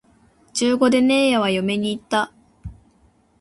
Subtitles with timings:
[0.55, 2.31] 十五でねえやは嫁に行った